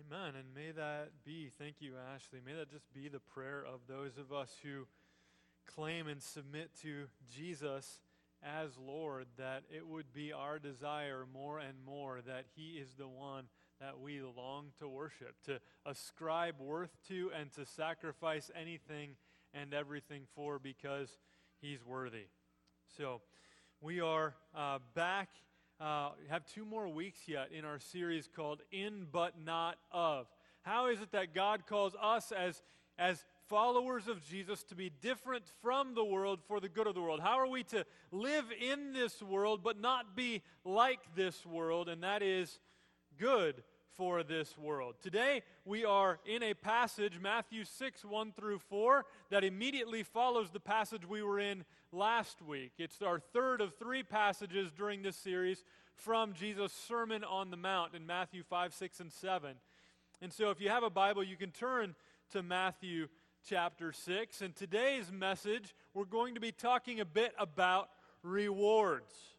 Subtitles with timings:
[0.00, 0.34] Amen.
[0.34, 4.18] And may that be, thank you, Ashley, may that just be the prayer of those
[4.18, 4.86] of us who
[5.72, 8.00] claim and submit to Jesus
[8.42, 13.06] as Lord, that it would be our desire more and more that He is the
[13.06, 13.44] one
[13.80, 19.10] that we long to worship, to ascribe worth to, and to sacrifice anything
[19.54, 21.08] and everything for because
[21.60, 22.26] He's worthy.
[22.98, 23.20] So,
[23.80, 25.28] we are uh, back
[25.80, 30.26] uh, have two more weeks yet in our series called In But Not Of.
[30.62, 32.62] How is it that God calls us as,
[32.98, 37.02] as followers of Jesus to be different from the world for the good of the
[37.02, 37.20] world?
[37.20, 41.88] How are we to live in this world but not be like this world?
[41.88, 42.58] And that is
[43.18, 43.62] good
[43.96, 44.94] for this world.
[45.00, 50.60] Today, we are in a passage, Matthew 6, 1 through 4, that immediately follows the
[50.60, 52.72] passage we were in last week.
[52.78, 57.94] It's our third of three passages during this series from Jesus' Sermon on the Mount
[57.94, 59.54] in Matthew 5, 6, and 7.
[60.20, 61.94] And so, if you have a Bible, you can turn
[62.32, 63.08] to Matthew
[63.48, 64.40] chapter 6.
[64.40, 67.90] And today's message, we're going to be talking a bit about
[68.22, 69.33] rewards.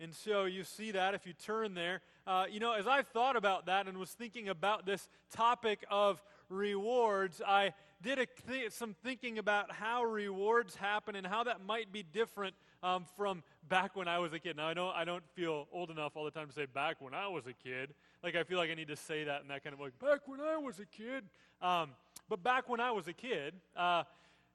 [0.00, 2.00] And so you see that if you turn there.
[2.26, 6.22] Uh, you know, as I thought about that and was thinking about this topic of
[6.48, 12.02] rewards, I did th- some thinking about how rewards happen and how that might be
[12.02, 14.56] different um, from back when I was a kid.
[14.56, 17.12] Now, I don't, I don't feel old enough all the time to say back when
[17.12, 17.92] I was a kid.
[18.22, 20.26] Like, I feel like I need to say that in that kind of like, back
[20.26, 21.24] when I was a kid.
[21.60, 21.90] Um,
[22.28, 24.04] but back when I was a kid, uh,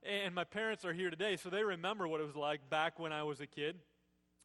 [0.03, 3.11] and my parents are here today, so they remember what it was like back when
[3.11, 3.75] I was a kid.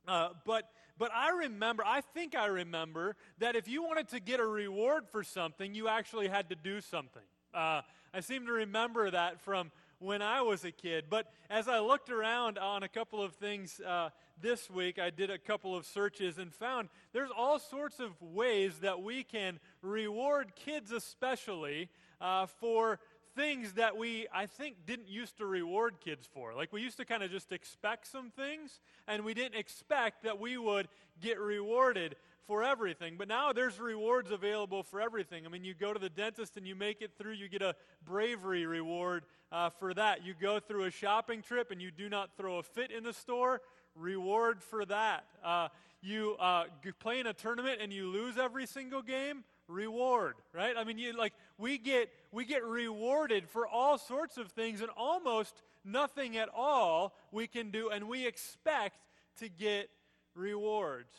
[0.07, 4.41] Uh, but, but I remember, I think I remember, that if you wanted to get
[4.41, 7.23] a reward for something, you actually had to do something.
[7.55, 7.83] Uh,
[8.13, 11.07] I seem to remember that from when I was a kid.
[11.11, 14.11] But as I looked around on a couple of things uh,
[14.41, 18.79] this week, I did a couple of searches and found there's all sorts of ways
[18.81, 21.89] that we can reward kids, especially,
[22.21, 23.01] uh, for
[23.39, 26.55] things that we, I think, didn't used to reward kids for.
[26.55, 30.41] Like we used to kind of just expect some things, and we didn't expect that
[30.41, 30.89] we would
[31.21, 32.17] get rewarded
[32.49, 33.15] for everything.
[33.17, 35.47] But now there's rewards available for everything.
[35.47, 37.77] I mean, you go to the dentist and you make it through, you get a
[38.05, 39.23] bravery reward
[39.53, 40.27] uh, for that.
[40.27, 43.13] You go through a shopping trip and you do not throw a fit in the
[43.13, 43.61] store,
[43.95, 45.27] reward for that.
[45.45, 45.69] Uh,
[46.03, 46.65] you uh,
[46.99, 50.75] play in a tournament and you lose every single game, reward, right?
[50.77, 54.91] I mean, you, like we get we get rewarded for all sorts of things, and
[54.97, 58.97] almost nothing at all we can do, and we expect
[59.39, 59.91] to get
[60.35, 61.13] rewards.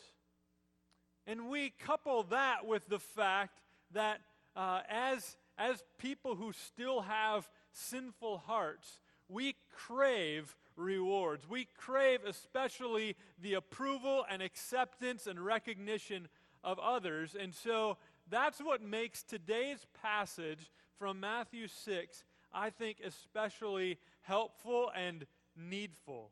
[1.26, 3.60] And we couple that with the fact
[3.92, 4.20] that
[4.56, 11.48] uh, as as people who still have sinful hearts, we crave rewards.
[11.48, 16.28] We crave especially the approval and acceptance and recognition
[16.64, 17.36] of others.
[17.38, 17.98] And so
[18.30, 25.26] that's what makes today's passage from Matthew 6, I think, especially helpful and
[25.56, 26.30] needful.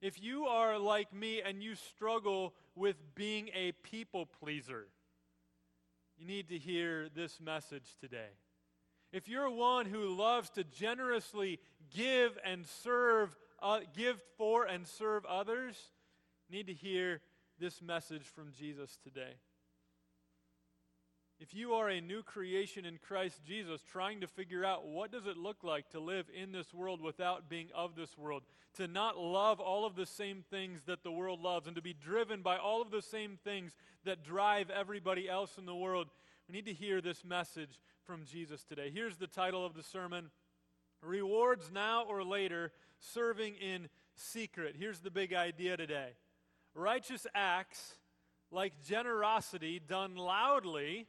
[0.00, 4.86] If you are like me and you struggle with being a people pleaser,
[6.18, 8.30] you need to hear this message today.
[9.12, 11.58] If you're one who loves to generously
[11.94, 15.76] give and serve, uh, give for and serve others,
[16.50, 17.20] need to hear
[17.58, 19.34] this message from Jesus today.
[21.42, 25.26] If you are a new creation in Christ Jesus, trying to figure out what does
[25.26, 28.44] it look like to live in this world without being of this world,
[28.74, 31.94] to not love all of the same things that the world loves, and to be
[31.94, 33.72] driven by all of the same things
[34.04, 36.06] that drive everybody else in the world,
[36.48, 38.92] we need to hear this message from Jesus today.
[38.94, 40.30] Here's the title of the sermon
[41.02, 42.70] Rewards Now or Later,
[43.00, 44.76] Serving in Secret.
[44.78, 46.10] Here's the big idea today
[46.72, 47.94] Righteous acts,
[48.52, 51.08] like generosity done loudly,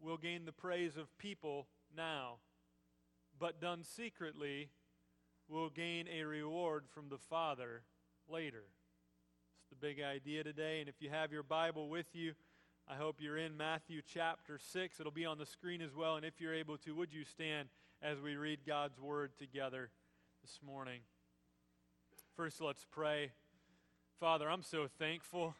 [0.00, 1.66] will gain the praise of people
[1.96, 2.36] now,
[3.38, 4.70] but done secretly
[5.48, 7.82] will gain a reward from the Father
[8.28, 8.64] later.
[9.60, 10.80] It's the big idea today.
[10.80, 12.34] And if you have your Bible with you,
[12.90, 15.00] I hope you're in Matthew chapter 6.
[15.00, 16.16] It'll be on the screen as well.
[16.16, 17.68] And if you're able to, would you stand
[18.02, 19.90] as we read God's word together
[20.42, 21.00] this morning?
[22.36, 23.32] First, let's pray.
[24.20, 25.54] Father, I'm so thankful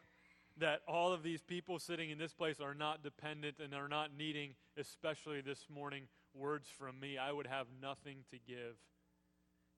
[0.59, 4.09] that all of these people sitting in this place are not dependent and are not
[4.17, 6.03] needing, especially this morning,
[6.33, 7.17] words from me.
[7.17, 8.75] I would have nothing to give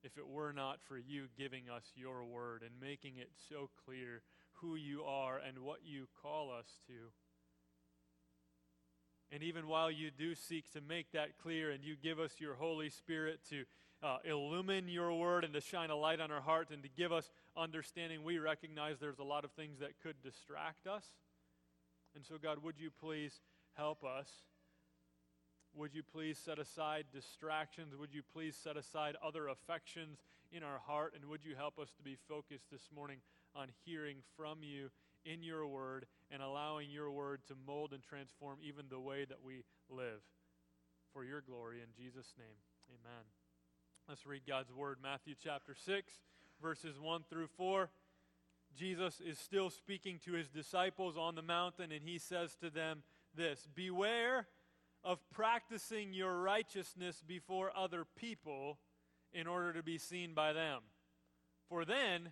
[0.04, 4.24] if it were not for you giving us your word and making it so clear
[4.54, 7.12] who you are and what you call us to.
[9.32, 12.56] And even while you do seek to make that clear and you give us your
[12.56, 13.64] Holy Spirit to
[14.04, 17.12] uh, illumine your word and to shine a light on our heart and to give
[17.12, 21.06] us understanding, we recognize there's a lot of things that could distract us.
[22.16, 23.40] And so, God, would you please
[23.76, 24.28] help us
[25.74, 27.96] would you please set aside distractions?
[27.96, 30.20] Would you please set aside other affections
[30.52, 31.14] in our heart?
[31.16, 33.20] And would you help us to be focused this morning
[33.56, 34.90] on hearing from you
[35.26, 39.44] in your word and allowing your word to mold and transform even the way that
[39.44, 40.22] we live?
[41.14, 42.58] For your glory, in Jesus' name,
[42.90, 43.26] amen.
[44.08, 46.14] Let's read God's word, Matthew chapter 6,
[46.62, 47.90] verses 1 through 4.
[48.76, 53.04] Jesus is still speaking to his disciples on the mountain, and he says to them
[53.36, 54.48] this Beware
[55.04, 58.78] of practicing your righteousness before other people
[59.34, 60.82] in order to be seen by them.
[61.70, 62.32] For then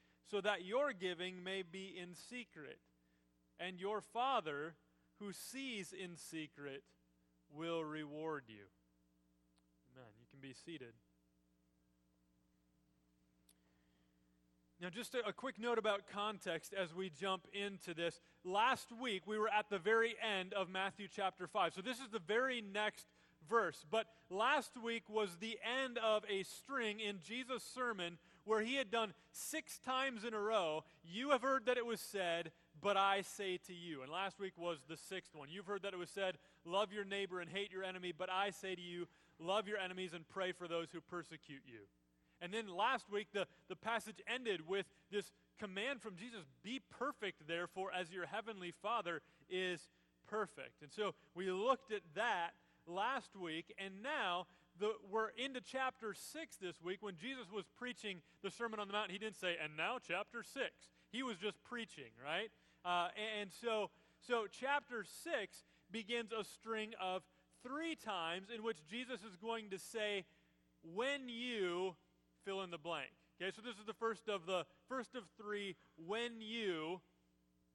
[0.31, 2.79] so that your giving may be in secret.
[3.59, 4.75] And your Father,
[5.19, 6.83] who sees in secret,
[7.53, 8.63] will reward you.
[9.93, 10.09] Amen.
[10.19, 10.93] You can be seated.
[14.81, 18.19] Now, just a, a, quick note about context as we jump into this.
[18.43, 21.73] Last week, we were at the very end of Matthew chapter 5.
[21.75, 23.05] So, this is the very next
[23.47, 23.85] verse.
[23.91, 28.17] But last week was the end of a string in Jesus' sermon
[28.51, 32.01] where he had done six times in a row, You have heard that it was
[32.01, 32.51] said,
[32.81, 34.01] but I say to you.
[34.01, 35.47] And last week was the sixth one.
[35.49, 38.49] You've heard that it was said, Love your neighbor and hate your enemy, but I
[38.49, 39.07] say to you,
[39.39, 41.87] Love your enemies and pray for those who persecute you.
[42.41, 47.47] And then last week, the, the passage ended with this command from Jesus Be perfect,
[47.47, 49.87] therefore, as your heavenly Father is
[50.27, 50.81] perfect.
[50.81, 52.49] And so we looked at that
[52.85, 54.47] last week, and now
[54.81, 56.97] the, we're into chapter 6 this week.
[57.01, 60.43] When Jesus was preaching the Sermon on the Mount, he didn't say, and now chapter
[60.43, 60.67] 6.
[61.11, 62.49] He was just preaching, right?
[62.83, 67.21] Uh, and, and so, so chapter 6 begins a string of
[67.61, 70.25] three times in which Jesus is going to say,
[70.95, 71.95] when you
[72.43, 73.11] fill in the blank.
[73.39, 77.01] Okay, so this is the first of the first of three when you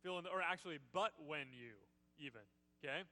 [0.02, 1.74] fill in the, or actually but when you
[2.18, 2.42] even.
[2.82, 3.02] Okay?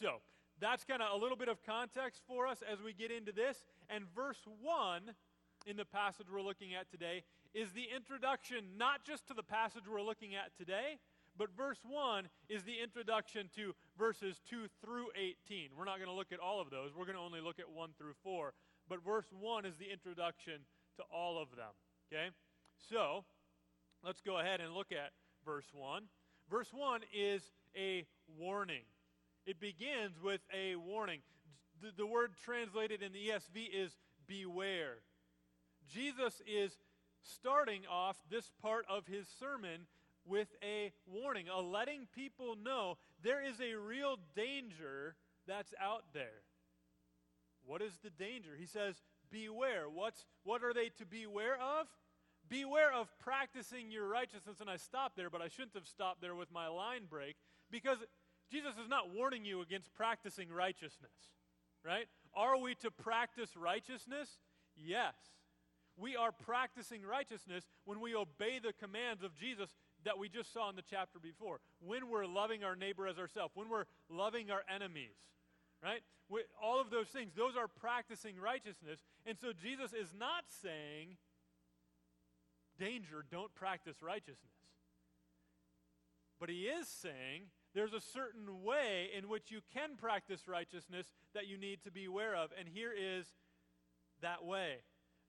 [0.00, 0.20] So
[0.62, 3.66] that's kind of a little bit of context for us as we get into this.
[3.90, 5.02] And verse 1
[5.66, 9.82] in the passage we're looking at today is the introduction not just to the passage
[9.90, 10.98] we're looking at today,
[11.36, 15.70] but verse 1 is the introduction to verses 2 through 18.
[15.76, 16.90] We're not going to look at all of those.
[16.96, 18.52] We're going to only look at 1 through 4.
[18.88, 20.60] But verse 1 is the introduction
[20.96, 21.74] to all of them.
[22.12, 22.28] Okay?
[22.88, 23.24] So,
[24.04, 25.10] let's go ahead and look at
[25.44, 26.04] verse 1.
[26.50, 28.06] Verse 1 is a
[28.38, 28.82] warning.
[29.46, 31.20] It begins with a warning.
[31.80, 33.96] The, the word translated in the ESV is
[34.26, 34.98] beware.
[35.92, 36.78] Jesus is
[37.22, 39.86] starting off this part of his sermon
[40.24, 45.16] with a warning, a letting people know there is a real danger
[45.46, 46.42] that's out there.
[47.64, 48.50] What is the danger?
[48.58, 49.84] He says, beware.
[49.92, 51.86] What's, what are they to beware of?
[52.48, 54.60] Beware of practicing your righteousness.
[54.60, 57.36] And I stopped there, but I shouldn't have stopped there with my line break
[57.70, 57.98] because
[58.52, 61.32] Jesus is not warning you against practicing righteousness,
[61.84, 62.06] right?
[62.34, 64.28] Are we to practice righteousness?
[64.76, 65.14] Yes.
[65.96, 69.70] We are practicing righteousness when we obey the commands of Jesus
[70.04, 71.60] that we just saw in the chapter before.
[71.80, 75.16] When we're loving our neighbor as ourselves, when we're loving our enemies,
[75.82, 76.00] right?
[76.28, 79.00] We, all of those things, those are practicing righteousness.
[79.26, 81.16] And so Jesus is not saying,
[82.78, 84.38] danger, don't practice righteousness.
[86.40, 91.46] But he is saying, there's a certain way in which you can practice righteousness that
[91.46, 92.50] you need to be aware of.
[92.58, 93.26] And here is
[94.20, 94.78] that way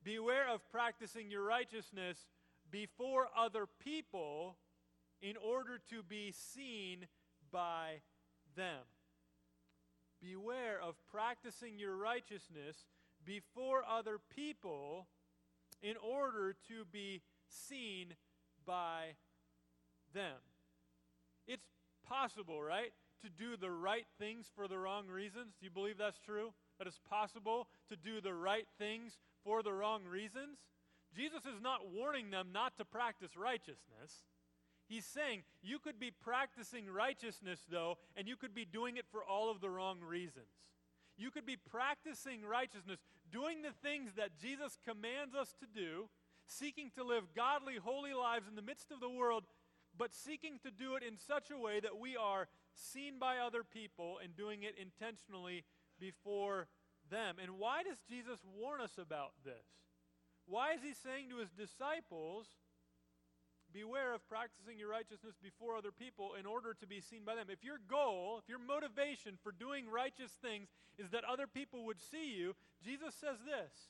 [0.03, 2.17] Beware of practicing your righteousness
[2.69, 4.57] before other people
[5.21, 7.07] in order to be seen
[7.51, 8.01] by
[8.55, 8.81] them.
[10.21, 12.85] Beware of practicing your righteousness
[13.25, 15.07] before other people
[15.81, 18.07] in order to be seen
[18.65, 19.15] by
[20.13, 20.39] them.
[21.47, 21.67] It's
[22.13, 22.93] possible, right?
[23.23, 25.55] To do the right things for the wrong reasons.
[25.59, 26.53] Do you believe that's true?
[26.77, 30.59] That it's possible to do the right things for the wrong reasons?
[31.15, 34.25] Jesus is not warning them not to practice righteousness.
[34.87, 39.23] He's saying you could be practicing righteousness, though, and you could be doing it for
[39.23, 40.73] all of the wrong reasons.
[41.17, 42.99] You could be practicing righteousness,
[43.31, 46.09] doing the things that Jesus commands us to do,
[46.47, 49.43] seeking to live godly, holy lives in the midst of the world
[49.97, 53.63] but seeking to do it in such a way that we are seen by other
[53.63, 55.63] people and doing it intentionally
[55.99, 56.67] before
[57.09, 57.35] them.
[57.41, 59.65] And why does Jesus warn us about this?
[60.45, 62.47] Why is he saying to his disciples,
[63.73, 67.49] Beware of practicing your righteousness before other people in order to be seen by them.
[67.49, 70.69] If your goal, if your motivation for doing righteous things
[70.99, 72.53] is that other people would see you,
[72.85, 73.89] Jesus says this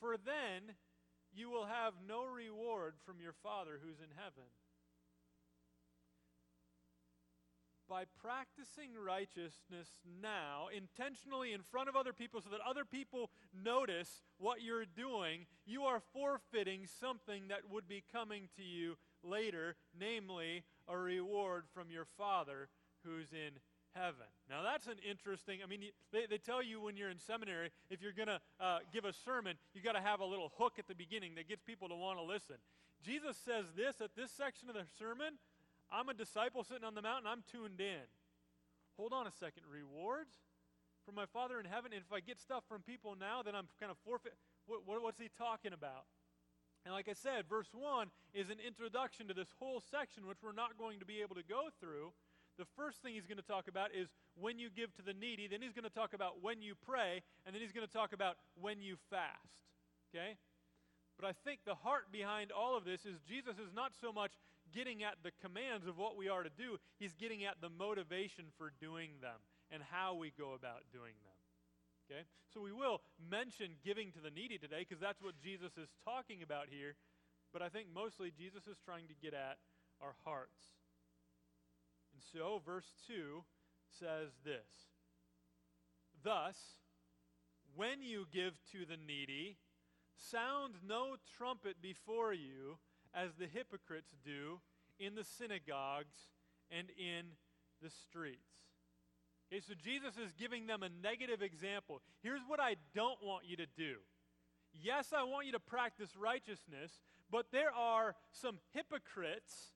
[0.00, 0.74] For then
[1.32, 4.50] you will have no reward from your Father who's in heaven.
[7.90, 9.88] By practicing righteousness
[10.22, 15.46] now, intentionally in front of other people, so that other people notice what you're doing,
[15.66, 21.90] you are forfeiting something that would be coming to you later, namely a reward from
[21.90, 22.68] your Father
[23.04, 23.58] who's in
[23.94, 24.30] heaven.
[24.48, 25.80] Now, that's an interesting, I mean,
[26.12, 29.12] they, they tell you when you're in seminary, if you're going to uh, give a
[29.12, 31.96] sermon, you got to have a little hook at the beginning that gets people to
[31.96, 32.56] want to listen.
[33.04, 35.34] Jesus says this at this section of the sermon
[35.92, 38.06] I'm a disciple sitting on the mountain, I'm tuned in.
[38.96, 39.62] Hold on a second.
[39.66, 40.36] Rewards
[41.04, 41.92] from my Father in heaven?
[41.92, 44.34] And if I get stuff from people now, then I'm kind of forfeit.
[44.66, 46.06] What, what, what's he talking about?
[46.84, 50.56] And like I said, verse 1 is an introduction to this whole section, which we're
[50.56, 52.12] not going to be able to go through.
[52.56, 55.48] The first thing he's going to talk about is when you give to the needy.
[55.48, 57.22] Then he's going to talk about when you pray.
[57.44, 59.64] And then he's going to talk about when you fast.
[60.12, 60.36] Okay?
[61.18, 64.32] But I think the heart behind all of this is Jesus is not so much
[64.74, 68.46] getting at the commands of what we are to do, he's getting at the motivation
[68.56, 69.38] for doing them
[69.70, 71.38] and how we go about doing them.
[72.10, 72.22] Okay?
[72.52, 73.00] So we will
[73.30, 76.94] mention giving to the needy today because that's what Jesus is talking about here.
[77.52, 79.58] But I think mostly Jesus is trying to get at
[80.00, 80.58] our hearts.
[82.12, 83.42] And so, verse 2
[83.98, 84.90] says this
[86.22, 86.56] Thus,
[87.74, 89.58] when you give to the needy,
[90.16, 92.78] sound no trumpet before you
[93.14, 94.60] as the hypocrites do
[94.98, 96.16] in the synagogues
[96.70, 97.26] and in
[97.82, 98.50] the streets.
[99.52, 102.02] Okay, so Jesus is giving them a negative example.
[102.22, 103.96] Here's what I don't want you to do.
[104.72, 107.00] Yes, I want you to practice righteousness,
[107.30, 109.72] but there are some hypocrites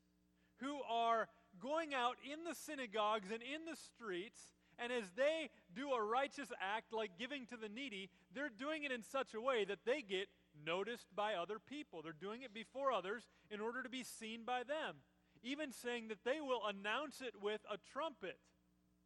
[0.60, 1.28] who are
[1.60, 4.40] going out in the synagogues and in the streets,
[4.78, 8.92] and as they do a righteous act like giving to the needy, they're doing it
[8.92, 10.28] in such a way that they get
[10.64, 12.02] noticed by other people.
[12.02, 14.96] They're doing it before others in order to be seen by them.
[15.42, 18.38] Even saying that they will announce it with a trumpet.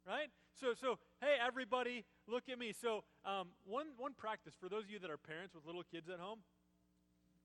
[0.07, 0.29] Right?
[0.59, 2.73] So, so hey, everybody, look at me.
[2.73, 6.09] So, um, one, one practice for those of you that are parents with little kids
[6.09, 6.39] at home,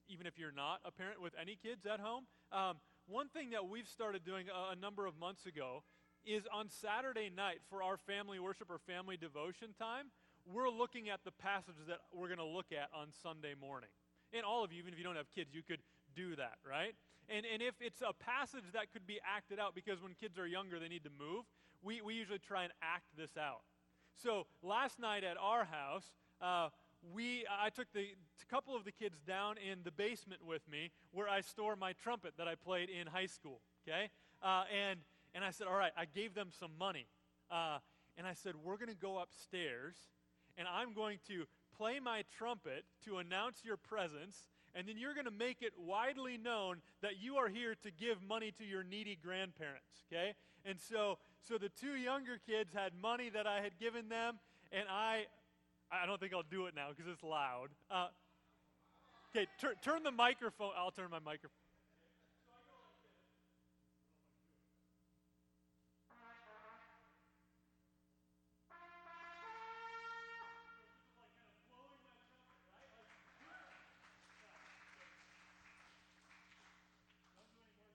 [0.08, 3.68] even if you're not a parent with any kids at home, um, one thing that
[3.68, 5.82] we've started doing a, a number of months ago
[6.24, 10.06] is on Saturday night for our family worship or family devotion time,
[10.46, 13.88] we're looking at the passages that we're going to look at on Sunday morning.
[14.34, 15.80] And all of you, even if you don't have kids, you could
[16.14, 16.94] do that, right?
[17.28, 20.46] And, and if it's a passage that could be acted out, because when kids are
[20.46, 21.44] younger, they need to move,
[21.82, 23.62] we, we usually try and act this out.
[24.22, 26.68] So last night at our house, uh,
[27.12, 30.90] we, I took the a couple of the kids down in the basement with me
[31.12, 34.10] where I store my trumpet that I played in high school, okay?
[34.42, 35.00] Uh, and,
[35.34, 37.06] and I said, all right, I gave them some money.
[37.50, 37.78] Uh,
[38.16, 39.96] and I said, we're going to go upstairs
[40.56, 41.44] and I'm going to
[41.76, 46.36] play my trumpet to announce your presence, and then you're going to make it widely
[46.36, 50.34] known that you are here to give money to your needy grandparents, okay?
[50.64, 54.38] And so so the two younger kids had money that I had given them,
[54.72, 55.26] and I
[55.92, 57.68] I don't think I'll do it now because it's loud.
[57.90, 58.08] Uh,
[59.30, 60.72] okay, tur- turn the microphone.
[60.76, 61.63] I'll turn my microphone.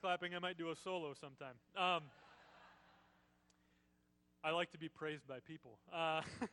[0.01, 0.33] Clapping.
[0.33, 1.55] I might do a solo sometime.
[1.75, 2.03] Um,
[4.43, 5.77] I like to be praised by people.
[5.93, 6.21] Uh,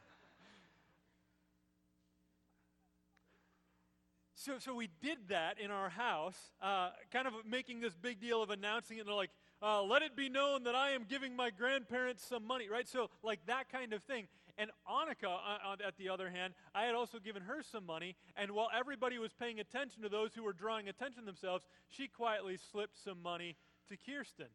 [4.35, 8.43] so, so we did that in our house, uh, kind of making this big deal
[8.43, 9.01] of announcing it.
[9.01, 9.31] And they're like,
[9.63, 12.89] uh, let it be known that I am giving my grandparents some money, right?
[12.89, 14.27] So, like that kind of thing.
[14.59, 18.17] And Annika, uh, uh, at the other hand, I had also given her some money,
[18.37, 22.59] and while everybody was paying attention to those who were drawing attention themselves, she quietly
[22.73, 23.57] slipped some money
[23.89, 24.47] to Kirsten.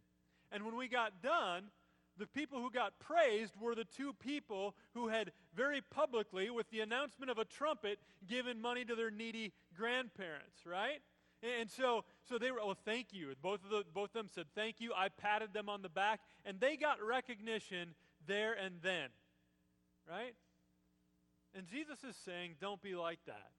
[0.51, 1.65] And when we got done,
[2.17, 6.81] the people who got praised were the two people who had very publicly, with the
[6.81, 11.00] announcement of a trumpet, given money to their needy grandparents, right?
[11.60, 13.34] And so, so they were, oh, thank you.
[13.41, 14.93] Both of, the, both of them said thank you.
[14.96, 17.96] I patted them on the back, and they got recognition
[18.27, 19.10] there and then
[20.10, 20.36] right?
[21.55, 23.51] And Jesus is saying, don't be like that.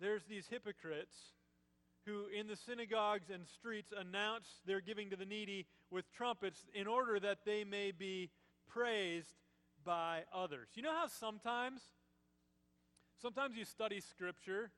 [0.00, 1.14] There's these hypocrites
[2.06, 6.86] who, in the synagogues and streets, announce their giving to the needy with trumpets in
[6.86, 8.30] order that they may be
[8.68, 9.34] praised
[9.84, 10.68] by others.
[10.74, 11.80] You know how sometimes
[13.24, 14.70] Sometimes you study Scripture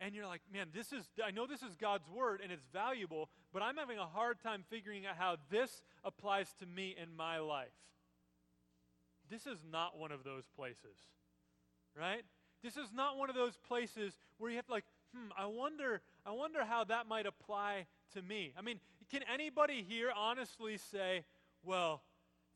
[0.00, 3.30] and you're like, man, this is, I know this is God's Word and it's valuable,
[3.54, 7.38] but I'm having a hard time figuring out how this applies to me in my
[7.38, 7.72] life.
[9.30, 10.98] This is not one of those places,
[11.98, 12.22] right?
[12.62, 16.00] This is not one of those places where you have to like, hmm, I wonder,
[16.26, 18.52] I wonder how that might apply to me.
[18.58, 18.80] I mean,
[19.10, 21.24] can anybody here honestly say,
[21.62, 22.02] well,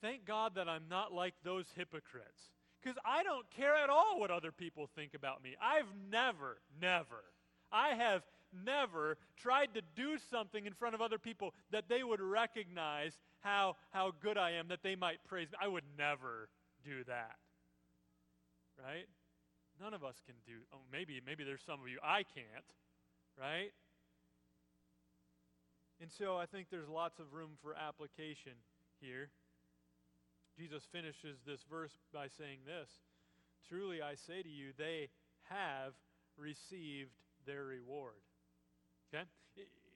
[0.01, 2.51] thank God that I'm not like those hypocrites?
[2.83, 5.55] Because I don't care at all what other people think about me.
[5.63, 7.23] I've never, never,
[7.71, 8.23] I have
[8.65, 13.77] never tried to do something in front of other people that they would recognize how,
[13.91, 15.59] how good I am, that they might praise me.
[15.61, 16.49] I would never
[16.85, 17.37] do that.
[18.79, 19.07] Right?
[19.81, 20.61] None of us can do.
[20.73, 22.71] Oh, maybe maybe there's some of you I can't.
[23.39, 23.73] Right?
[26.01, 28.53] And so I think there's lots of room for application
[29.01, 29.31] here.
[30.59, 32.91] Jesus finishes this verse by saying this
[33.69, 35.09] Truly I say to you, they
[35.49, 35.95] have
[36.37, 37.15] received
[37.47, 38.21] their reward.
[39.13, 39.25] Okay?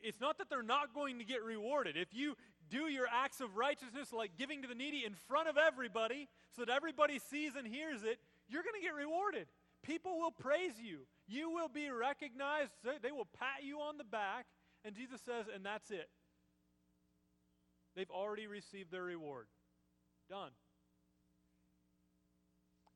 [0.03, 1.97] It's not that they're not going to get rewarded.
[1.97, 2.37] If you
[2.71, 6.65] do your acts of righteousness, like giving to the needy in front of everybody, so
[6.65, 8.19] that everybody sees and hears it,
[8.49, 9.47] you're going to get rewarded.
[9.83, 11.01] People will praise you.
[11.29, 12.73] You will be recognized.
[13.03, 14.47] They will pat you on the back.
[14.85, 16.09] And Jesus says, and that's it.
[17.95, 19.47] They've already received their reward.
[20.29, 20.51] Done.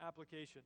[0.02, 0.62] Application.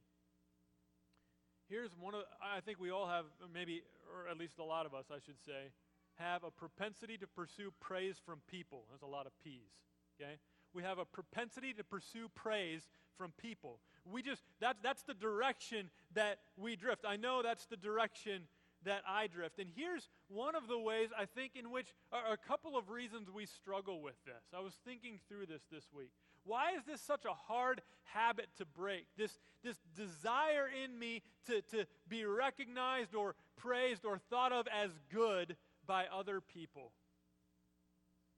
[1.69, 3.83] Here's one of, I think we all have, maybe,
[4.13, 5.73] or at least a lot of us, I should say,
[6.19, 8.85] have a propensity to pursue praise from people.
[8.89, 9.73] There's a lot of P's,
[10.21, 10.35] okay?
[10.73, 12.83] We have a propensity to pursue praise
[13.17, 13.79] from people.
[14.11, 17.05] We just, that, that's the direction that we drift.
[17.07, 18.43] I know that's the direction
[18.85, 19.59] that I drift.
[19.59, 23.47] And here's one of the ways I think in which a couple of reasons we
[23.47, 24.45] struggle with this.
[24.55, 26.11] I was thinking through this this week.
[26.45, 29.07] Why is this such a hard habit to break?
[29.17, 34.91] This, this desire in me to, to be recognized or praised or thought of as
[35.11, 36.93] good by other people.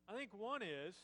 [0.08, 0.94] I think one is,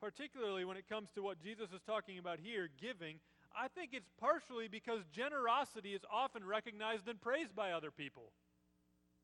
[0.00, 3.20] particularly when it comes to what Jesus is talking about here, giving,
[3.56, 8.32] I think it's partially because generosity is often recognized and praised by other people.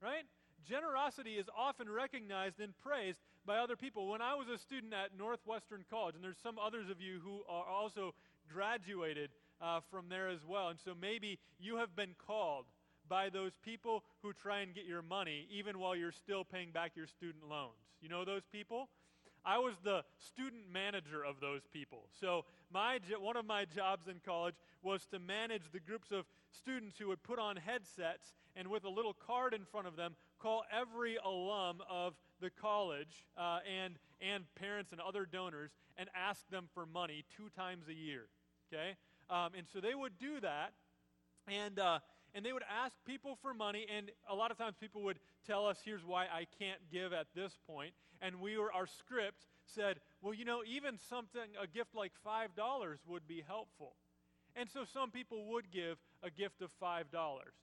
[0.02, 0.24] Right?
[0.68, 4.08] Generosity is often recognized and praised by other people.
[4.08, 7.40] When I was a student at Northwestern College, and there's some others of you who
[7.48, 8.14] are also
[8.52, 12.66] graduated uh, from there as well, and so maybe you have been called
[13.10, 16.92] by those people who try and get your money even while you're still paying back
[16.94, 17.74] your student loans.
[18.00, 18.88] You know those people?
[19.44, 22.04] I was the student manager of those people.
[22.20, 26.98] So my one of my jobs in college was to manage the groups of students
[26.98, 30.64] who would put on headsets and with a little card in front of them call
[30.70, 36.68] every alum of the college uh, and and parents and other donors and ask them
[36.74, 38.26] for money two times a year.
[38.72, 38.94] Okay,
[39.30, 40.72] um, and so they would do that,
[41.48, 41.78] and.
[41.78, 41.98] Uh,
[42.34, 45.66] and they would ask people for money, and a lot of times people would tell
[45.66, 47.92] us, here's why I can't give at this point.
[48.22, 52.48] And we were, our script said, well, you know, even something, a gift like $5
[53.08, 53.94] would be helpful.
[54.56, 57.04] And so some people would give a gift of $5.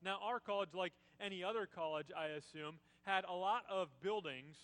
[0.04, 4.56] Now, our college, like any other college, I assume, had a lot of buildings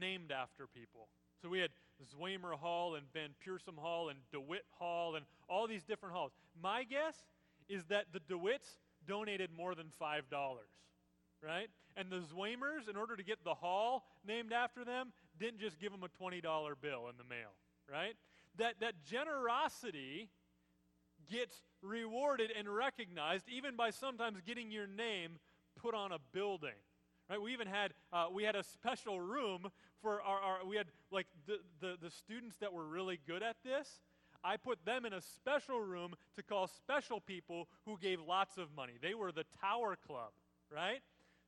[0.00, 1.08] named after people.
[1.42, 1.70] So we had
[2.14, 6.32] Zwemer Hall and Van Peursem Hall and DeWitt Hall and all these different halls.
[6.60, 7.16] My guess
[7.68, 10.22] is that the DeWitts donated more than $5,
[11.42, 11.68] right?
[11.96, 15.90] And the Zwemers, in order to get the hall named after them, didn't just give
[15.90, 16.42] them a $20
[16.80, 17.50] bill in the mail,
[17.90, 18.14] right?
[18.58, 20.28] That, that generosity
[21.30, 25.38] gets rewarded and recognized even by sometimes getting your name
[25.80, 26.74] put on a building
[27.30, 29.68] right we even had uh, we had a special room
[30.02, 33.56] for our, our we had like the, the, the students that were really good at
[33.64, 34.00] this
[34.44, 38.68] I put them in a special room to call special people who gave lots of
[38.76, 38.94] money.
[39.00, 40.30] They were the Tower Club,
[40.74, 41.00] right?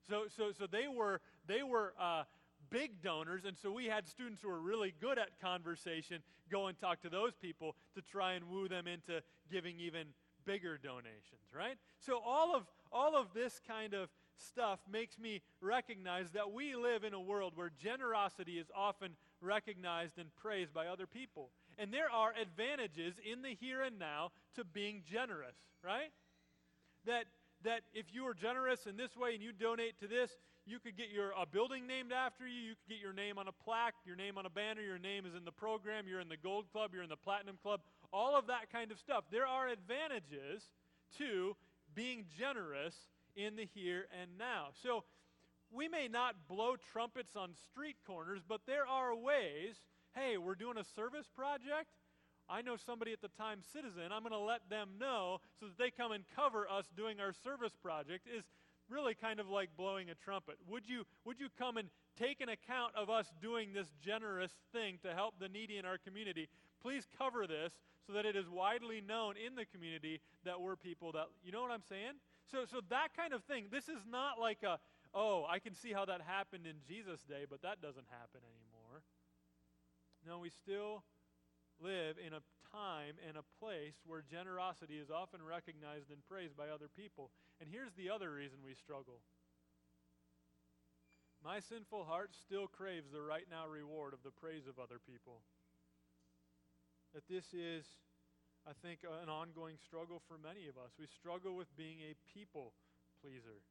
[0.08, 2.24] So, so, so they were, they were uh,
[2.70, 6.78] big donors, and so we had students who were really good at conversation go and
[6.78, 10.06] talk to those people to try and woo them into giving even
[10.44, 11.76] bigger donations, right?
[11.98, 17.04] So all of, all of this kind of stuff makes me recognize that we live
[17.04, 21.50] in a world where generosity is often recognized and praised by other people.
[21.80, 26.12] And there are advantages in the here and now to being generous, right?
[27.06, 27.24] That
[27.64, 30.30] that if you are generous in this way and you donate to this,
[30.66, 33.48] you could get your a building named after you, you could get your name on
[33.48, 36.28] a plaque, your name on a banner, your name is in the program, you're in
[36.28, 37.80] the gold club, you're in the platinum club,
[38.12, 39.24] all of that kind of stuff.
[39.30, 40.68] There are advantages
[41.18, 41.56] to
[41.94, 42.94] being generous
[43.36, 44.68] in the here and now.
[44.82, 45.04] So
[45.70, 49.76] we may not blow trumpets on street corners, but there are ways
[50.14, 51.90] hey, we're doing a service project.
[52.48, 54.10] I know somebody at the Times Citizen.
[54.12, 57.32] I'm going to let them know so that they come and cover us doing our
[57.32, 58.44] service project is
[58.90, 60.56] really kind of like blowing a trumpet.
[60.68, 64.98] Would you, would you come and take an account of us doing this generous thing
[65.02, 66.48] to help the needy in our community?
[66.82, 67.72] Please cover this
[68.04, 71.62] so that it is widely known in the community that we're people that, you know
[71.62, 72.18] what I'm saying?
[72.50, 73.66] So, so that kind of thing.
[73.70, 74.78] This is not like a,
[75.14, 79.02] oh, I can see how that happened in Jesus' day, but that doesn't happen anymore.
[80.26, 81.04] No, we still
[81.80, 86.68] live in a time and a place where generosity is often recognized and praised by
[86.68, 87.30] other people.
[87.60, 89.20] And here's the other reason we struggle.
[91.42, 95.40] My sinful heart still craves the right now reward of the praise of other people.
[97.14, 97.84] That this is
[98.68, 100.92] I think, an ongoing struggle for many of us.
[100.98, 102.74] We struggle with being a people
[103.22, 103.64] pleaser.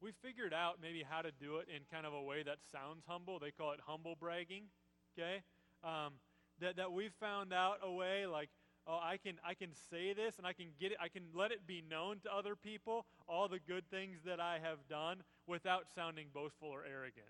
[0.00, 3.04] We figured out maybe how to do it in kind of a way that sounds
[3.06, 3.38] humble.
[3.38, 4.64] They call it humble bragging,
[5.12, 5.44] okay?
[5.84, 6.14] Um,
[6.60, 8.48] that, that we found out a way like,
[8.86, 11.50] oh, I can, I can say this and I can get it, I can let
[11.50, 15.84] it be known to other people, all the good things that I have done without
[15.94, 17.28] sounding boastful or arrogant.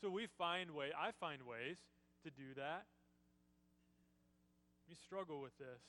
[0.00, 1.78] So we find way, I find ways
[2.24, 2.86] to do that.
[4.88, 5.82] We struggle with this.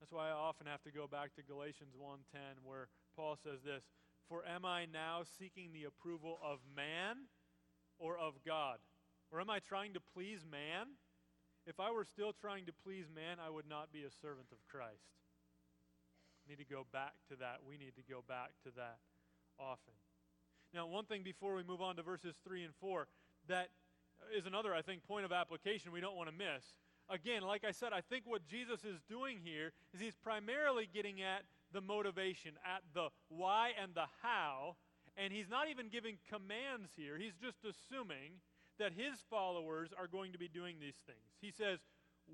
[0.00, 3.84] That's why I often have to go back to Galatians 1:10 where Paul says this,
[4.28, 7.28] "For am I now seeking the approval of man
[7.98, 8.80] or of God?
[9.34, 10.94] Or am I trying to please man?
[11.66, 14.62] If I were still trying to please man, I would not be a servant of
[14.70, 15.10] Christ."
[16.46, 17.64] We need to go back to that.
[17.64, 19.00] We need to go back to that
[19.58, 19.94] often.
[20.72, 23.08] Now, one thing before we move on to verses 3 and 4
[23.46, 23.70] that
[24.30, 27.72] is another, I think, point of application we don't want to miss again, like I
[27.72, 32.52] said, I think what Jesus is doing here is he's primarily getting at the motivation,
[32.64, 34.76] at the why and the how.
[35.16, 37.18] And he's not even giving commands here.
[37.18, 38.40] He's just assuming
[38.78, 41.18] that his followers are going to be doing these things.
[41.40, 41.78] He says,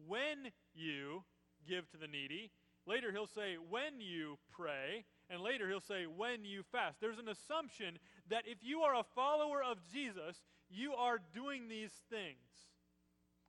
[0.06, 1.22] when you
[1.68, 2.50] give to the needy.
[2.86, 5.04] Later he'll say, when you pray.
[5.28, 7.00] And later he'll say, when you fast.
[7.00, 7.98] There's an assumption
[8.28, 12.70] that if you are a follower of Jesus, you are doing these things.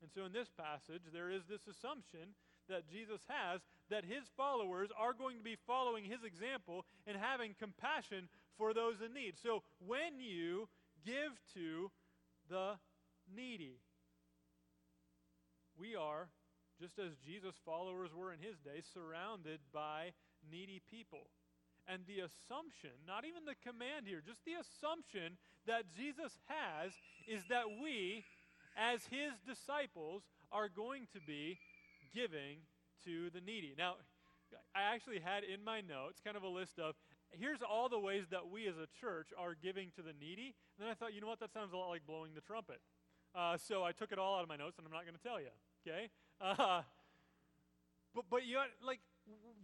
[0.01, 2.33] And so in this passage, there is this assumption
[2.69, 7.55] that Jesus has that his followers are going to be following his example and having
[7.59, 9.35] compassion for those in need.
[9.41, 10.69] So when you
[11.05, 11.91] give to
[12.51, 12.75] the
[13.33, 13.79] needy,
[15.79, 16.27] we are,
[16.79, 20.11] just as Jesus' followers were in his day, surrounded by
[20.43, 21.31] needy people.
[21.87, 26.91] And the assumption, not even the command here, just the assumption that Jesus has
[27.25, 28.23] is that we
[28.77, 31.57] as his disciples, are going to be
[32.13, 32.63] giving
[33.05, 33.73] to the needy.
[33.77, 33.95] Now,
[34.75, 36.95] I actually had in my notes kind of a list of
[37.31, 40.55] here's all the ways that we as a church are giving to the needy.
[40.77, 42.81] And then I thought, you know what, that sounds a lot like blowing the trumpet.
[43.33, 45.23] Uh, so I took it all out of my notes, and I'm not going to
[45.23, 45.53] tell you.
[45.87, 46.09] Okay,
[46.41, 46.81] uh,
[48.13, 48.99] but but you like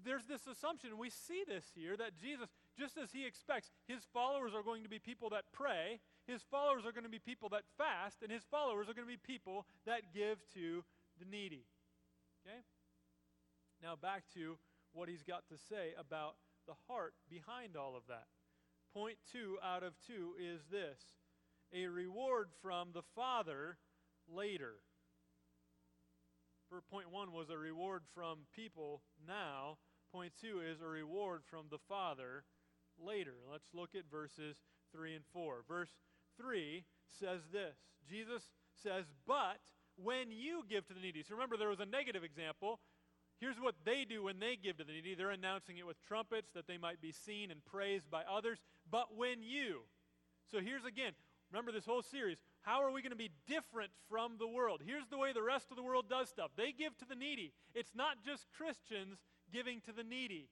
[0.05, 2.47] there's this assumption we see this here that Jesus,
[2.79, 6.85] just as he expects, his followers are going to be people that pray his followers
[6.85, 9.65] are going to be people that fast, and his followers are going to be people
[9.85, 10.83] that give to
[11.19, 11.63] the needy.
[12.43, 12.59] Okay?
[13.81, 14.59] Now, back to
[14.97, 16.35] what he's got to say about
[16.67, 18.25] the heart behind all of that.
[18.93, 20.97] Point two out of two is this
[21.71, 23.77] a reward from the Father
[24.27, 24.73] later.
[26.69, 29.77] For point one was a reward from people now.
[30.11, 32.43] Point two is a reward from the Father
[32.99, 33.35] later.
[33.51, 34.57] Let's look at verses
[34.93, 35.63] 3 and 4.
[35.67, 35.91] Verse
[36.41, 36.83] 3
[37.19, 37.75] says this
[38.09, 38.41] Jesus
[38.81, 39.59] says, But
[39.95, 41.23] when you give to the needy.
[41.23, 42.79] So remember, there was a negative example.
[43.39, 46.49] Here's what they do when they give to the needy they're announcing it with trumpets
[46.53, 48.59] that they might be seen and praised by others.
[48.89, 49.81] But when you.
[50.51, 51.11] So here's again,
[51.51, 52.37] remember this whole series.
[52.61, 54.81] How are we going to be different from the world?
[54.85, 57.53] Here's the way the rest of the world does stuff they give to the needy.
[57.75, 59.19] It's not just Christians
[59.53, 60.49] giving to the needy,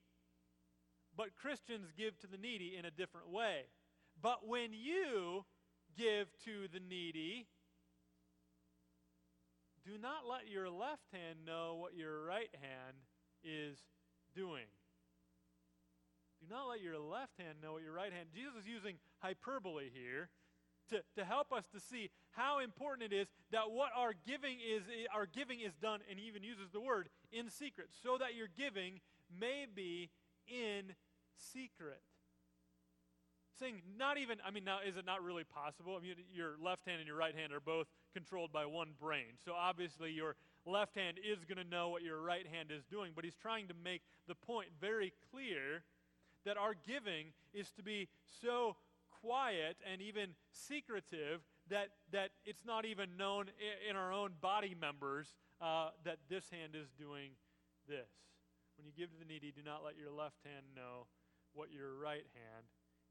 [1.17, 3.63] but Christians give to the needy in a different way.
[4.21, 5.45] But when you
[5.97, 7.47] give to the needy.
[9.85, 12.97] Do not let your left hand know what your right hand
[13.43, 13.77] is
[14.33, 14.65] doing.
[16.41, 18.29] Do not let your left hand know what your right hand.
[18.33, 20.29] Jesus is using hyperbole here
[20.89, 24.83] to, to help us to see how important it is that what our giving is
[25.13, 28.47] our giving is done, and he even uses the word in secret, so that your
[28.57, 30.09] giving may be
[30.47, 30.93] in
[31.37, 32.01] secret
[33.59, 35.95] saying not even, I mean, now is it not really possible?
[35.97, 39.35] I mean, your left hand and your right hand are both controlled by one brain.
[39.43, 43.11] So obviously your left hand is going to know what your right hand is doing,
[43.13, 45.83] but he's trying to make the point very clear
[46.45, 48.07] that our giving is to be
[48.41, 48.77] so
[49.21, 53.45] quiet and even secretive that, that it's not even known
[53.89, 57.31] in our own body members uh, that this hand is doing
[57.89, 58.09] this.
[58.77, 61.07] When you give to the needy, do not let your left hand know
[61.53, 62.65] what your right hand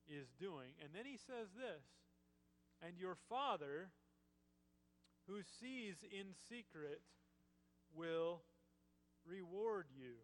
[0.06, 0.76] is doing.
[0.80, 1.82] And then he says this
[2.84, 3.90] And your Father,
[5.28, 7.00] who sees in secret,
[7.94, 8.42] will
[9.26, 10.20] reward you.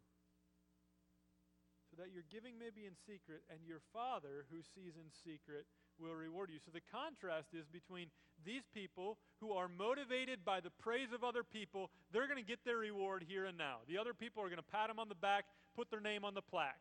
[1.90, 5.66] So that your giving may be in secret, and your Father, who sees in secret,
[5.98, 6.58] will reward you.
[6.62, 8.08] So the contrast is between
[8.44, 12.64] these people who are motivated by the praise of other people, they're going to get
[12.64, 13.78] their reward here and now.
[13.88, 15.44] The other people are going to pat them on the back,
[15.76, 16.80] put their name on the plaque,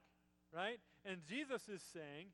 [0.53, 0.79] right?
[1.05, 2.31] And Jesus is saying,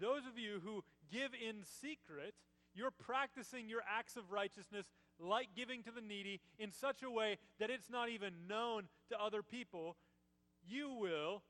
[0.00, 2.34] those of you who give in secret,
[2.74, 4.86] you're practicing your acts of righteousness
[5.20, 9.20] like giving to the needy in such a way that it's not even known to
[9.20, 9.96] other people.
[10.66, 11.42] You will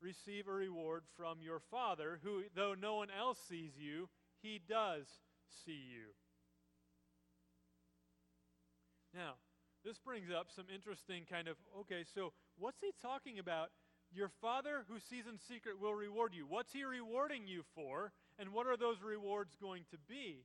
[0.00, 4.08] receive a reward from your Father, who, though no one else sees you,
[4.42, 5.06] he does
[5.64, 6.14] see you.
[9.14, 9.34] Now,
[9.84, 13.70] this brings up some interesting kind of okay, so what's he talking about?
[14.12, 16.46] Your Father who sees in secret will reward you.
[16.48, 18.12] What's he rewarding you for?
[18.38, 20.44] And what are those rewards going to be?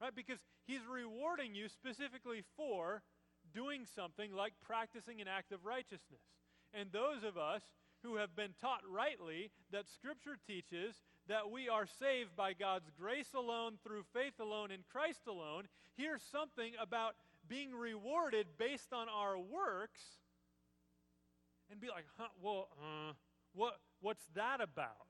[0.00, 0.14] Right?
[0.14, 3.02] Because he's rewarding you specifically for
[3.52, 6.22] doing something like practicing an act of righteousness.
[6.72, 7.62] And those of us
[8.02, 10.94] who have been taught rightly that Scripture teaches
[11.28, 15.64] that we are saved by God's grace alone, through faith alone, in Christ alone,
[15.96, 17.14] hear something about
[17.48, 20.00] being rewarded based on our works
[21.70, 23.12] and be like, huh, well, uh,
[23.54, 25.08] what, what's that about?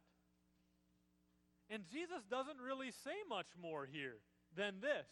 [1.68, 4.16] And Jesus doesn't really say much more here
[4.56, 5.06] than this,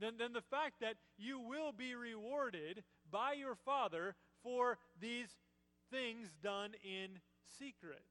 [0.00, 5.28] than, than the fact that you will be rewarded by your Father for these
[5.90, 7.20] things done in
[7.58, 8.02] secret.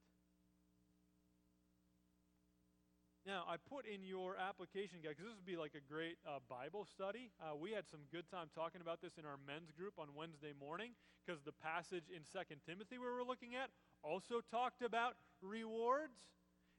[3.26, 6.44] Now, I put in your application guide, because this would be like a great uh,
[6.52, 7.32] Bible study.
[7.40, 10.52] Uh, we had some good time talking about this in our men's group on Wednesday
[10.52, 10.92] morning,
[11.24, 13.72] because the passage in 2 Timothy we were looking at
[14.04, 16.20] also talked about rewards.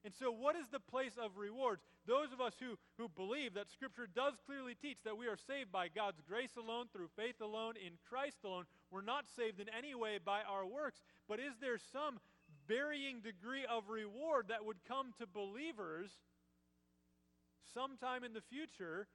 [0.05, 1.81] And so, what is the place of rewards?
[2.07, 5.73] Those of us who, who believe that Scripture does clearly teach that we are saved
[5.73, 9.95] by God's grace alone, through faith alone, in Christ alone, we're not saved in any
[9.95, 11.01] way by our works.
[11.29, 12.21] But is there some
[12.69, 16.11] varying degree of reward that would come to believers
[17.73, 19.09] sometime in the future?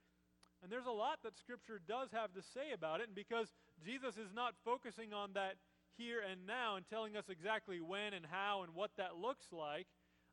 [0.62, 3.06] And there's a lot that Scripture does have to say about it.
[3.06, 5.54] And because Jesus is not focusing on that
[5.96, 9.86] here and now and telling us exactly when and how and what that looks like,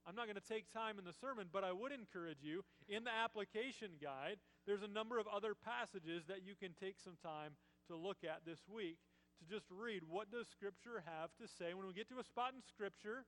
[0.07, 3.03] I'm not going to take time in the sermon, but I would encourage you in
[3.03, 7.59] the application guide, there's a number of other passages that you can take some time
[7.91, 9.03] to look at this week
[9.39, 11.75] to just read what does scripture have to say.
[11.75, 13.27] When we get to a spot in scripture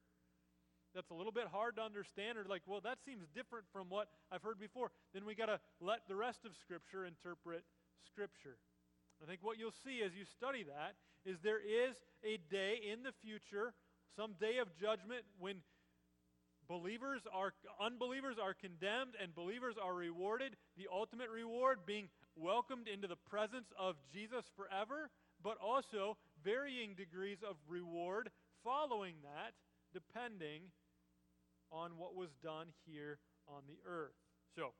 [0.95, 4.09] that's a little bit hard to understand or like well that seems different from what
[4.31, 7.61] i've heard before then we got to let the rest of scripture interpret
[8.05, 8.57] scripture.
[9.21, 10.95] I think what you'll see as you study that
[11.29, 13.73] is there is a day in the future
[14.15, 15.61] some day of judgment when
[16.69, 17.51] Believers are
[17.81, 20.55] unbelievers are condemned and believers are rewarded.
[20.77, 25.09] The ultimate reward being welcomed into the presence of Jesus forever,
[25.43, 28.29] but also varying degrees of reward
[28.63, 29.57] following that
[29.93, 30.69] depending
[31.71, 34.13] on what was done here on the earth.
[34.55, 34.73] So,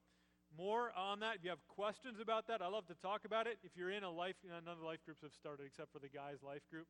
[0.58, 1.38] more on that.
[1.38, 3.58] If you have questions about that, I love to talk about it.
[3.64, 6.10] If you're in a life, none of the life groups have started except for the
[6.10, 6.88] guys' life group.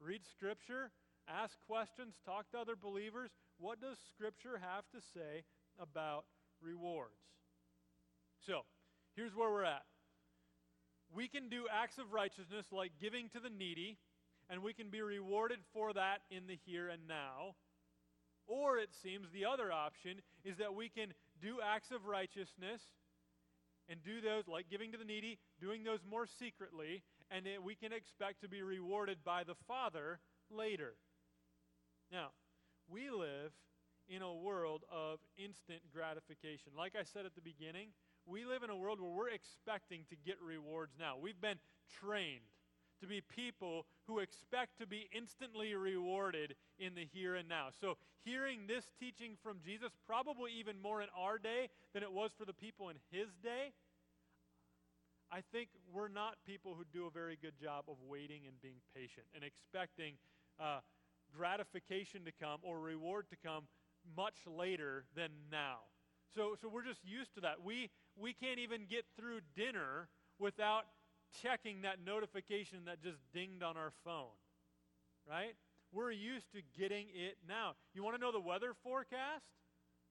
[0.00, 0.90] Read Scripture,
[1.28, 3.30] ask questions, talk to other believers.
[3.62, 5.44] What does Scripture have to say
[5.80, 6.24] about
[6.60, 7.14] rewards?
[8.44, 8.62] So,
[9.14, 9.84] here's where we're at.
[11.14, 13.98] We can do acts of righteousness like giving to the needy,
[14.50, 17.54] and we can be rewarded for that in the here and now.
[18.48, 22.82] Or it seems the other option is that we can do acts of righteousness
[23.88, 27.92] and do those like giving to the needy, doing those more secretly, and we can
[27.92, 30.18] expect to be rewarded by the Father
[30.50, 30.94] later.
[32.10, 32.30] Now,
[32.88, 33.52] we live
[34.08, 36.72] in a world of instant gratification.
[36.76, 37.88] Like I said at the beginning,
[38.26, 41.16] we live in a world where we're expecting to get rewards now.
[41.20, 41.58] We've been
[42.00, 42.46] trained
[43.00, 47.68] to be people who expect to be instantly rewarded in the here and now.
[47.80, 52.30] So, hearing this teaching from Jesus, probably even more in our day than it was
[52.38, 53.74] for the people in his day,
[55.32, 58.78] I think we're not people who do a very good job of waiting and being
[58.94, 60.14] patient and expecting
[60.60, 60.78] uh,
[61.36, 63.64] gratification to come or reward to come
[64.16, 65.78] much later than now.
[66.34, 67.62] So, so we're just used to that.
[67.62, 70.84] We, we can't even get through dinner without
[71.42, 74.36] checking that notification that just dinged on our phone,
[75.28, 75.54] right?
[75.92, 77.72] We're used to getting it now.
[77.94, 79.44] You want to know the weather forecast?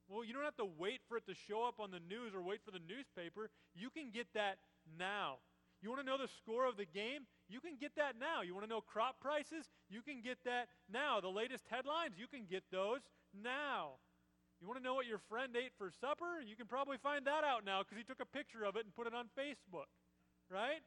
[0.07, 2.41] Well, you don't have to wait for it to show up on the news or
[2.41, 3.49] wait for the newspaper.
[3.73, 4.57] You can get that
[4.99, 5.37] now.
[5.81, 7.25] You want to know the score of the game?
[7.51, 8.41] You can get that now.
[8.41, 9.67] You want to know crop prices?
[9.89, 11.19] You can get that now.
[11.19, 12.15] The latest headlines?
[12.17, 13.01] You can get those
[13.35, 13.99] now.
[14.61, 16.39] You want to know what your friend ate for supper?
[16.45, 18.95] You can probably find that out now because he took a picture of it and
[18.95, 19.89] put it on Facebook,
[20.49, 20.85] right?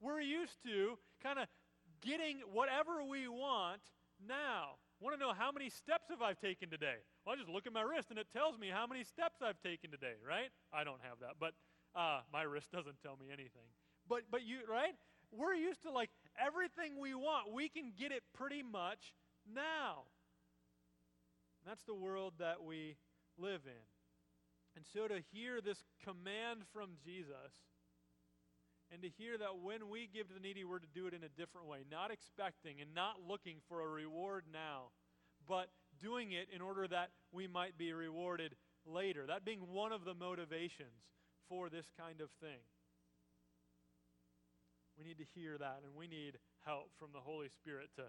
[0.00, 1.46] We're used to kind of
[2.00, 3.82] getting whatever we want
[4.26, 4.80] now.
[4.98, 7.04] Want to know how many steps have I taken today?
[7.24, 9.60] Well, I just look at my wrist and it tells me how many steps I've
[9.60, 10.50] taken today, right?
[10.72, 11.52] I don't have that, but
[11.94, 13.68] uh, my wrist doesn't tell me anything.
[14.08, 14.94] But but you right?
[15.32, 17.52] We're used to like everything we want.
[17.52, 19.14] We can get it pretty much
[19.52, 20.04] now.
[21.66, 22.96] That's the world that we
[23.38, 23.84] live in.
[24.76, 27.52] And so to hear this command from Jesus
[28.92, 31.24] and to hear that when we give to the needy, we're to do it in
[31.24, 34.90] a different way, not expecting and not looking for a reward now,
[35.48, 35.68] but
[36.00, 39.24] doing it in order that we might be rewarded later.
[39.26, 41.04] That being one of the motivations
[41.48, 42.60] for this kind of thing.
[44.98, 48.04] We need to hear that, and we need help from the Holy Spirit to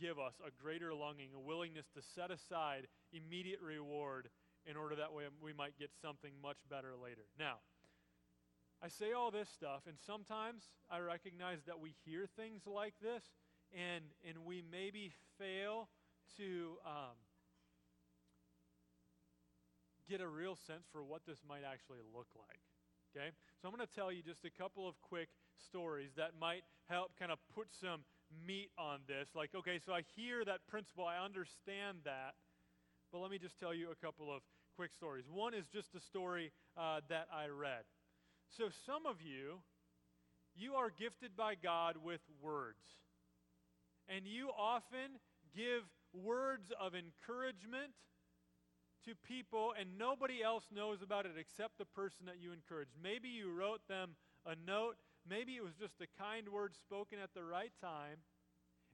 [0.00, 4.28] give us a greater longing, a willingness to set aside immediate reward
[4.66, 7.24] in order that way we might get something much better later.
[7.38, 7.60] Now,
[8.82, 13.24] I say all this stuff, and sometimes I recognize that we hear things like this,
[13.72, 15.88] and, and we maybe fail
[16.38, 17.16] to um,
[20.08, 22.60] get a real sense for what this might actually look like.
[23.12, 23.30] Okay?
[23.60, 25.28] So I'm going to tell you just a couple of quick
[25.60, 28.00] stories that might help kind of put some
[28.46, 29.28] meat on this.
[29.34, 32.34] Like, okay, so I hear that principle, I understand that,
[33.12, 34.42] but let me just tell you a couple of
[34.76, 35.24] quick stories.
[35.32, 37.84] One is just a story uh, that I read.
[38.56, 39.60] So, some of you,
[40.56, 42.82] you are gifted by God with words,
[44.08, 45.20] and you often
[45.54, 47.94] give words of encouragement
[49.04, 52.92] to people, and nobody else knows about it except the person that you encouraged.
[53.02, 54.10] Maybe you wrote them
[54.44, 54.96] a note
[55.28, 58.24] Maybe it was just a kind word spoken at the right time,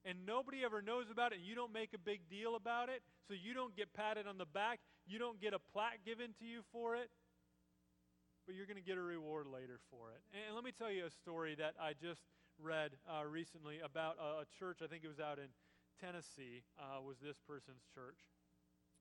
[0.04, 3.02] and nobody ever knows about it, and you don't make a big deal about it,
[3.28, 6.44] so you don't get patted on the back, you don't get a plaque given to
[6.44, 7.10] you for it,
[8.46, 10.22] but you're going to get a reward later for it.
[10.30, 12.22] And let me tell you a story that I just
[12.62, 15.50] read uh, recently about a, a, church, I think it was out in
[16.00, 18.30] Tennessee, uh, was this person's church.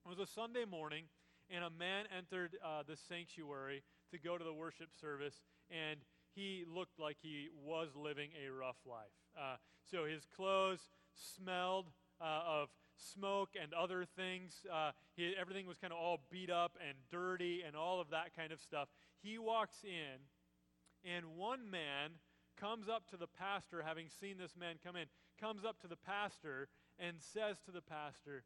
[0.05, 1.05] It was a Sunday morning,
[1.49, 5.99] and a man entered uh, the sanctuary to go to the worship service, and
[6.35, 9.15] he looked like he was living a rough life.
[9.37, 9.55] Uh,
[9.89, 11.87] so his clothes smelled
[12.21, 14.65] uh, of smoke and other things.
[14.71, 18.35] Uh, he, everything was kind of all beat up and dirty and all of that
[18.35, 18.89] kind of stuff.
[19.21, 20.21] He walks in,
[21.09, 22.11] and one man
[22.59, 25.05] comes up to the pastor, having seen this man come in,
[25.39, 26.69] comes up to the pastor
[26.99, 28.43] and says to the pastor,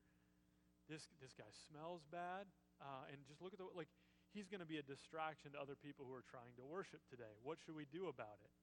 [0.89, 2.47] This, this guy smells bad.
[2.81, 3.89] Uh, and just look at the, like,
[4.33, 7.31] he's going to be a distraction to other people who are trying to worship today.
[7.43, 8.53] What should we do about it?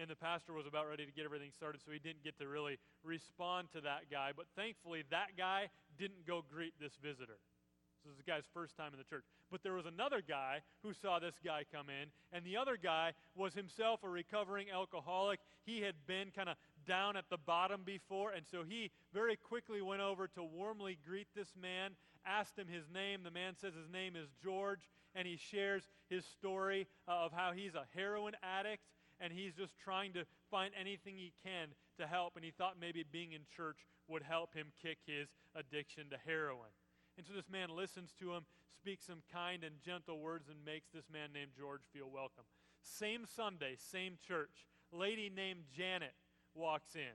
[0.00, 2.46] And the pastor was about ready to get everything started, so he didn't get to
[2.48, 4.30] really respond to that guy.
[4.34, 7.36] But thankfully, that guy didn't go greet this visitor.
[8.04, 9.24] This is the guy's first time in the church.
[9.50, 13.12] But there was another guy who saw this guy come in, and the other guy
[13.36, 15.40] was himself a recovering alcoholic.
[15.66, 19.82] He had been kind of down at the bottom before, and so he very quickly
[19.82, 21.92] went over to warmly greet this man
[22.26, 23.20] asked him his name.
[23.22, 27.52] The man says his name is George, and he shares his story uh, of how
[27.52, 28.82] he's a heroin addict
[29.20, 32.36] and he's just trying to find anything he can to help.
[32.36, 33.76] And he thought maybe being in church
[34.08, 36.72] would help him kick his addiction to heroin.
[37.18, 40.88] And so this man listens to him, speaks some kind and gentle words, and makes
[40.88, 42.44] this man named George feel welcome.
[42.82, 44.66] Same Sunday, same church.
[44.90, 46.14] Lady named Janet
[46.54, 47.14] walks in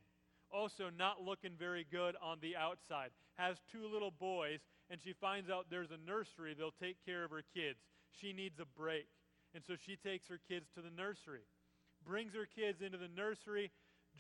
[0.52, 3.10] also not looking very good on the outside.
[3.36, 6.54] Has two little boys, and she finds out there's a nursery.
[6.54, 7.80] They'll take care of her kids.
[8.21, 9.08] She needs a break.
[9.54, 11.48] And so she takes her kids to the nursery,
[12.06, 13.71] brings her kids into the nursery,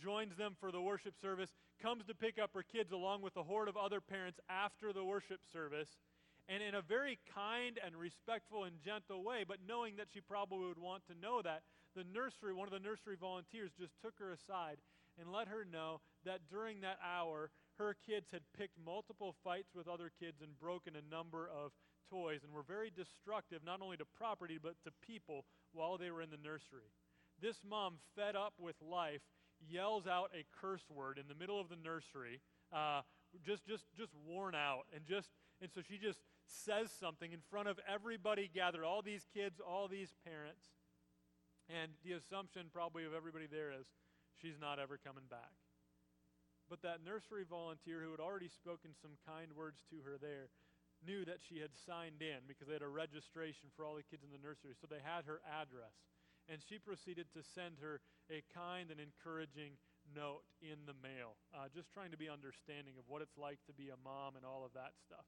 [0.01, 1.51] joins them for the worship service,
[1.81, 5.03] comes to pick up her kids along with a horde of other parents after the
[5.03, 5.89] worship service.
[6.47, 10.67] And in a very kind and respectful and gentle way, but knowing that she probably
[10.67, 11.63] would want to know that,
[11.95, 14.77] the nursery, one of the nursery volunteers, just took her aside
[15.19, 19.87] and let her know that during that hour, her kids had picked multiple fights with
[19.87, 21.71] other kids and broken a number of
[22.09, 26.21] toys and were very destructive, not only to property, but to people while they were
[26.21, 26.93] in the nursery.
[27.41, 29.21] This mom, fed up with life,
[29.59, 33.01] yells out a curse word in the middle of the nursery, uh,
[33.45, 34.83] just, just, just worn out.
[34.93, 35.29] And, just,
[35.61, 39.87] and so she just says something in front of everybody gathered, all these kids, all
[39.87, 40.67] these parents.
[41.67, 43.87] And the assumption, probably, of everybody there is
[44.39, 45.64] she's not ever coming back.
[46.69, 50.49] But that nursery volunteer who had already spoken some kind words to her there
[51.05, 54.23] knew that she had signed in because they had a registration for all the kids
[54.25, 54.73] in the nursery.
[54.73, 55.93] So they had her address.
[56.47, 59.77] and she proceeded to send her a kind and encouraging
[60.13, 63.73] note in the mail, uh, just trying to be understanding of what it's like to
[63.73, 65.25] be a mom and all of that stuff.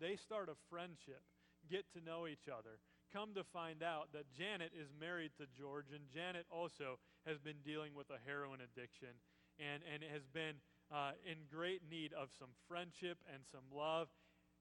[0.00, 1.20] They start a friendship,
[1.68, 2.80] get to know each other.
[3.12, 7.62] Come to find out that Janet is married to George, and Janet also has been
[7.62, 9.14] dealing with a heroin addiction
[9.60, 10.58] and, and has been
[10.92, 14.08] uh, in great need of some friendship and some love.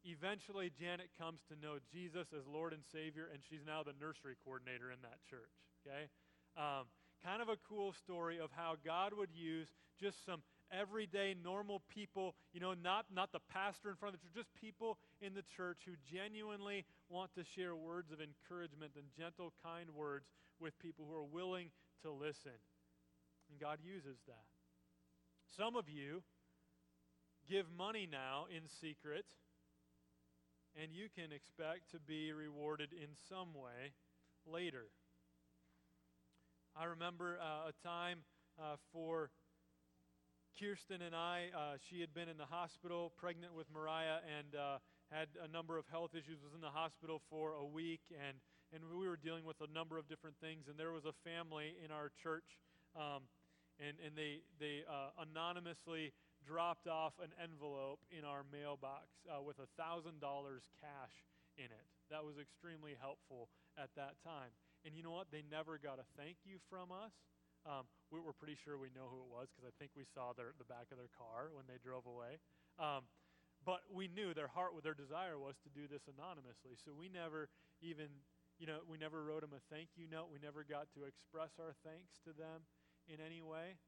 [0.04, 4.36] Eventually, Janet comes to know Jesus as Lord and Savior, and she's now the nursery
[4.44, 5.56] coordinator in that church.
[5.84, 6.12] Okay?
[6.60, 6.92] Um,
[7.24, 12.36] kind of a cool story of how God would use just some everyday, normal people,
[12.52, 15.44] you know, not, not the pastor in front of the church, just people in the
[15.56, 20.26] church who genuinely want to share words of encouragement and gentle, kind words
[20.60, 21.70] with people who are willing
[22.04, 22.58] to listen.
[23.50, 24.53] And God uses that.
[25.58, 26.24] Some of you
[27.48, 29.26] give money now in secret,
[30.82, 33.94] and you can expect to be rewarded in some way
[34.48, 34.86] later.
[36.76, 38.20] I remember uh, a time
[38.58, 39.30] uh, for
[40.60, 41.50] Kirsten and I.
[41.54, 44.78] Uh, she had been in the hospital, pregnant with Mariah, and uh,
[45.12, 46.42] had a number of health issues.
[46.42, 48.38] Was in the hospital for a week, and
[48.74, 50.66] and we were dealing with a number of different things.
[50.68, 52.58] And there was a family in our church,
[52.96, 53.30] um,
[53.80, 56.14] and and they they uh, anonymously
[56.44, 61.16] dropped off an envelope in our mailbox uh, with a thousand dollars cash
[61.56, 61.88] in it.
[62.12, 63.48] That was extremely helpful
[63.80, 64.52] at that time.
[64.84, 65.32] And you know what?
[65.32, 67.16] They never got a thank you from us.
[67.64, 70.36] Um, we were pretty sure we know who it was because I think we saw
[70.36, 72.44] their, the back of their car when they drove away.
[72.76, 73.08] Um,
[73.64, 76.76] but we knew their heart, their desire was to do this anonymously.
[76.76, 77.48] So we never
[77.80, 78.12] even,
[78.60, 80.28] you know, we never wrote them a thank you note.
[80.28, 82.68] We never got to express our thanks to them
[83.08, 83.80] in any way.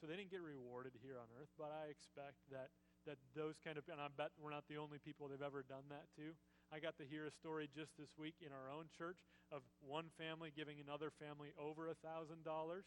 [0.00, 1.52] So they didn't get rewarded here on earth.
[1.58, 2.72] But I expect that
[3.08, 5.88] that those kind of, and I bet we're not the only people they've ever done
[5.88, 6.36] that to.
[6.68, 9.18] I got to hear a story just this week in our own church
[9.50, 12.84] of one family giving another family over a thousand dollars,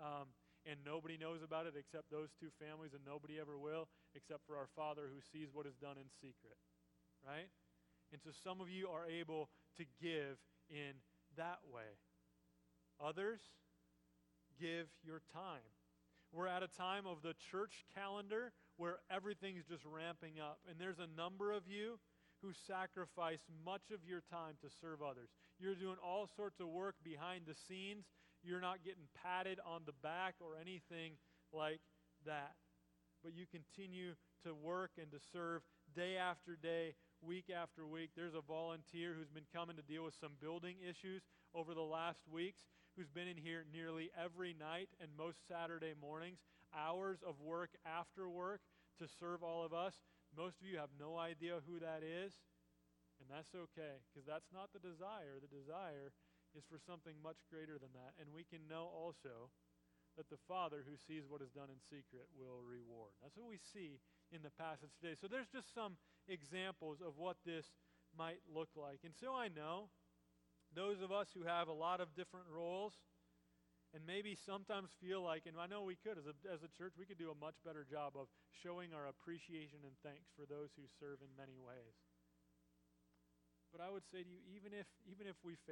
[0.00, 0.30] um,
[0.64, 4.56] and nobody knows about it except those two families, and nobody ever will, except for
[4.56, 6.56] our Father who sees what is done in secret,
[7.20, 7.50] right?
[8.12, 10.40] And so some of you are able to give
[10.70, 10.96] in
[11.36, 12.00] that way.
[13.02, 13.42] Others
[14.60, 15.64] give your time.
[16.32, 20.98] We're at a time of the church calendar where everything's just ramping up, and there's
[20.98, 21.98] a number of you
[22.42, 25.30] who sacrifice much of your time to serve others.
[25.58, 28.04] You're doing all sorts of work behind the scenes.
[28.44, 31.18] You're not getting patted on the back or anything
[31.52, 31.80] like
[32.26, 32.54] that.
[33.24, 35.62] But you continue to work and to serve
[35.96, 38.10] day after day, week after week.
[38.14, 41.22] There's a volunteer who's been coming to deal with some building issues
[41.54, 42.62] over the last weeks,
[42.98, 46.42] who's been in here nearly every night and most Saturday mornings,
[46.74, 48.58] hours of work after work
[48.98, 50.02] to serve all of us.
[50.34, 52.34] Most of you have no idea who that is,
[53.22, 55.38] and that's okay, because that's not the desire.
[55.38, 56.10] The desire
[56.58, 58.18] is for something much greater than that.
[58.18, 59.54] And we can know also
[60.18, 63.14] that the Father who sees what is done in secret will reward.
[63.22, 64.02] That's what we see
[64.34, 65.14] in the passage today.
[65.14, 65.94] So there's just some
[66.26, 67.70] examples of what this
[68.10, 69.06] might look like.
[69.06, 69.94] And so I know
[70.78, 72.94] those of us who have a lot of different roles,
[73.90, 76.94] and maybe sometimes feel like, and I know we could, as a, as a church,
[76.94, 80.70] we could do a much better job of showing our appreciation and thanks for those
[80.78, 81.98] who serve in many ways.
[83.74, 85.66] But I would say to you, even if, even if we fail,